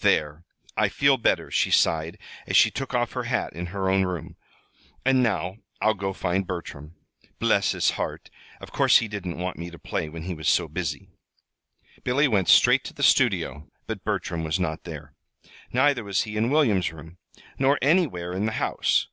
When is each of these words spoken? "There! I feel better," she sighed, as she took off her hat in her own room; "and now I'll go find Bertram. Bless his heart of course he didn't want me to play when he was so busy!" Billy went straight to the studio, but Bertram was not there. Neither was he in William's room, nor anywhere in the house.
"There! 0.00 0.44
I 0.76 0.88
feel 0.88 1.18
better," 1.18 1.52
she 1.52 1.70
sighed, 1.70 2.18
as 2.48 2.56
she 2.56 2.68
took 2.68 2.94
off 2.94 3.12
her 3.12 3.22
hat 3.22 3.52
in 3.52 3.66
her 3.66 3.88
own 3.88 4.02
room; 4.04 4.34
"and 5.04 5.22
now 5.22 5.58
I'll 5.80 5.94
go 5.94 6.12
find 6.12 6.44
Bertram. 6.44 6.96
Bless 7.38 7.70
his 7.70 7.90
heart 7.92 8.28
of 8.60 8.72
course 8.72 8.98
he 8.98 9.06
didn't 9.06 9.38
want 9.38 9.56
me 9.56 9.70
to 9.70 9.78
play 9.78 10.08
when 10.08 10.24
he 10.24 10.34
was 10.34 10.48
so 10.48 10.66
busy!" 10.66 11.10
Billy 12.02 12.26
went 12.26 12.48
straight 12.48 12.82
to 12.86 12.92
the 12.92 13.04
studio, 13.04 13.70
but 13.86 14.02
Bertram 14.02 14.42
was 14.42 14.58
not 14.58 14.82
there. 14.82 15.14
Neither 15.72 16.02
was 16.02 16.22
he 16.22 16.36
in 16.36 16.50
William's 16.50 16.92
room, 16.92 17.18
nor 17.56 17.78
anywhere 17.80 18.32
in 18.32 18.46
the 18.46 18.52
house. 18.58 19.06